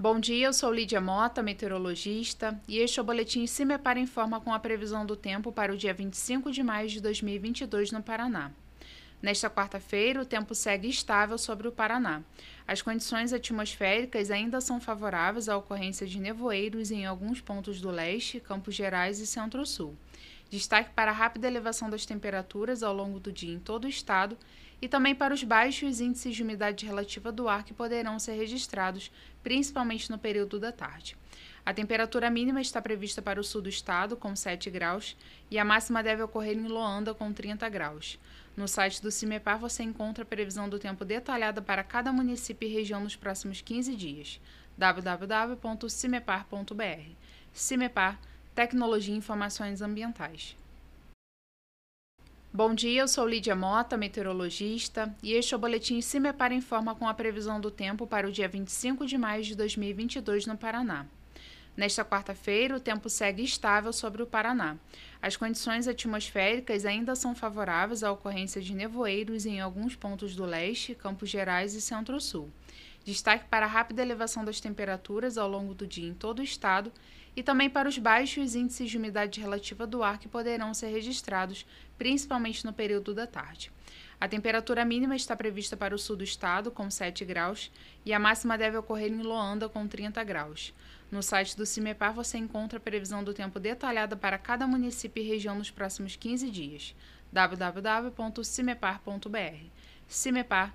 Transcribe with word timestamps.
Bom 0.00 0.18
dia, 0.18 0.46
eu 0.46 0.52
sou 0.54 0.72
Lídia 0.72 0.98
Mota, 0.98 1.42
meteorologista, 1.42 2.58
e 2.66 2.78
este 2.78 2.98
é 2.98 3.02
o 3.02 3.04
boletim 3.04 3.46
CIMEPAR 3.46 3.98
Informa 3.98 4.40
com 4.40 4.50
a 4.50 4.58
previsão 4.58 5.04
do 5.04 5.14
tempo 5.14 5.52
para 5.52 5.74
o 5.74 5.76
dia 5.76 5.92
25 5.92 6.50
de 6.50 6.62
maio 6.62 6.88
de 6.88 7.02
2022 7.02 7.92
no 7.92 8.02
Paraná. 8.02 8.50
Nesta 9.20 9.50
quarta-feira, 9.50 10.22
o 10.22 10.24
tempo 10.24 10.54
segue 10.54 10.88
estável 10.88 11.36
sobre 11.36 11.68
o 11.68 11.72
Paraná. 11.72 12.22
As 12.66 12.80
condições 12.80 13.34
atmosféricas 13.34 14.30
ainda 14.30 14.58
são 14.62 14.80
favoráveis 14.80 15.50
à 15.50 15.58
ocorrência 15.58 16.06
de 16.06 16.18
nevoeiros 16.18 16.90
em 16.90 17.04
alguns 17.04 17.42
pontos 17.42 17.78
do 17.78 17.90
leste, 17.90 18.40
Campos 18.40 18.74
Gerais 18.74 19.20
e 19.20 19.26
Centro-Sul. 19.26 19.94
Destaque 20.50 20.90
para 20.90 21.12
a 21.12 21.14
rápida 21.14 21.46
elevação 21.46 21.88
das 21.88 22.04
temperaturas 22.04 22.82
ao 22.82 22.92
longo 22.92 23.20
do 23.20 23.30
dia 23.30 23.54
em 23.54 23.60
todo 23.60 23.84
o 23.84 23.88
estado 23.88 24.36
e 24.82 24.88
também 24.88 25.14
para 25.14 25.32
os 25.32 25.44
baixos 25.44 26.00
índices 26.00 26.34
de 26.34 26.42
umidade 26.42 26.84
relativa 26.84 27.30
do 27.30 27.48
ar 27.48 27.62
que 27.62 27.72
poderão 27.72 28.18
ser 28.18 28.32
registrados, 28.32 29.12
principalmente 29.44 30.10
no 30.10 30.18
período 30.18 30.58
da 30.58 30.72
tarde. 30.72 31.16
A 31.64 31.72
temperatura 31.72 32.28
mínima 32.30 32.60
está 32.60 32.82
prevista 32.82 33.22
para 33.22 33.40
o 33.40 33.44
sul 33.44 33.62
do 33.62 33.68
estado, 33.68 34.16
com 34.16 34.34
7 34.34 34.68
graus, 34.70 35.16
e 35.50 35.58
a 35.58 35.64
máxima 35.64 36.02
deve 36.02 36.22
ocorrer 36.22 36.56
em 36.56 36.66
Loanda, 36.66 37.14
com 37.14 37.32
30 37.32 37.68
graus. 37.68 38.18
No 38.56 38.66
site 38.66 39.00
do 39.00 39.08
CIMEPAR 39.10 39.58
você 39.58 39.84
encontra 39.84 40.24
a 40.24 40.26
previsão 40.26 40.68
do 40.68 40.80
tempo 40.80 41.04
detalhada 41.04 41.62
para 41.62 41.84
cada 41.84 42.12
município 42.12 42.66
e 42.66 42.72
região 42.72 43.00
nos 43.00 43.14
próximos 43.14 43.60
15 43.60 43.94
dias. 43.94 44.40
www.cimepar.br. 44.76 47.10
CIMEPAR 47.52 48.18
Tecnologia 48.60 49.14
e 49.14 49.16
Informações 49.16 49.80
Ambientais. 49.80 50.54
Bom 52.52 52.74
dia, 52.74 53.00
eu 53.00 53.08
sou 53.08 53.26
Lídia 53.26 53.56
Mota, 53.56 53.96
meteorologista, 53.96 55.16
e 55.22 55.32
este 55.32 55.54
é 55.54 55.56
o 55.56 55.58
boletim 55.58 56.02
CIMEPAR 56.02 56.52
Informa 56.52 56.94
com 56.94 57.08
a 57.08 57.14
previsão 57.14 57.58
do 57.58 57.70
tempo 57.70 58.06
para 58.06 58.28
o 58.28 58.30
dia 58.30 58.46
25 58.46 59.06
de 59.06 59.16
maio 59.16 59.42
de 59.42 59.54
2022 59.54 60.44
no 60.44 60.58
Paraná. 60.58 61.06
Nesta 61.74 62.04
quarta-feira, 62.04 62.76
o 62.76 62.80
tempo 62.80 63.08
segue 63.08 63.42
estável 63.42 63.94
sobre 63.94 64.22
o 64.22 64.26
Paraná. 64.26 64.76
As 65.22 65.38
condições 65.38 65.88
atmosféricas 65.88 66.84
ainda 66.84 67.14
são 67.14 67.34
favoráveis 67.34 68.02
à 68.02 68.12
ocorrência 68.12 68.60
de 68.60 68.74
nevoeiros 68.74 69.46
em 69.46 69.58
alguns 69.58 69.96
pontos 69.96 70.36
do 70.36 70.44
leste, 70.44 70.94
Campos 70.94 71.30
Gerais 71.30 71.72
e 71.72 71.80
Centro-Sul. 71.80 72.50
Destaque 73.04 73.48
para 73.48 73.66
a 73.66 73.68
rápida 73.68 74.02
elevação 74.02 74.44
das 74.44 74.60
temperaturas 74.60 75.38
ao 75.38 75.48
longo 75.48 75.74
do 75.74 75.86
dia 75.86 76.08
em 76.08 76.14
todo 76.14 76.40
o 76.40 76.44
estado 76.44 76.92
e 77.34 77.42
também 77.42 77.70
para 77.70 77.88
os 77.88 77.96
baixos 77.96 78.54
índices 78.54 78.90
de 78.90 78.98
umidade 78.98 79.40
relativa 79.40 79.86
do 79.86 80.02
ar 80.02 80.18
que 80.18 80.28
poderão 80.28 80.74
ser 80.74 80.88
registrados, 80.88 81.64
principalmente 81.96 82.64
no 82.64 82.72
período 82.72 83.14
da 83.14 83.26
tarde. 83.26 83.72
A 84.20 84.28
temperatura 84.28 84.84
mínima 84.84 85.16
está 85.16 85.34
prevista 85.34 85.74
para 85.76 85.94
o 85.94 85.98
sul 85.98 86.16
do 86.16 86.24
estado, 86.24 86.70
com 86.70 86.90
7 86.90 87.24
graus, 87.24 87.72
e 88.04 88.12
a 88.12 88.18
máxima 88.18 88.58
deve 88.58 88.76
ocorrer 88.76 89.10
em 89.10 89.22
Loanda, 89.22 89.66
com 89.66 89.88
30 89.88 90.22
graus. 90.24 90.74
No 91.10 91.22
site 91.22 91.56
do 91.56 91.64
CIMEPAR 91.64 92.12
você 92.12 92.36
encontra 92.36 92.76
a 92.76 92.80
previsão 92.80 93.24
do 93.24 93.32
tempo 93.32 93.58
detalhada 93.58 94.14
para 94.16 94.36
cada 94.36 94.66
município 94.66 95.22
e 95.22 95.26
região 95.26 95.56
nos 95.56 95.70
próximos 95.70 96.16
15 96.16 96.50
dias. 96.50 96.94
www.cimepar.br. 97.32 99.64
CIMEPAR 100.06 100.74